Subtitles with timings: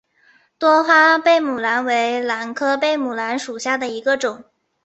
[0.57, 4.43] 多花贝母兰为兰科贝母兰属下的一个种。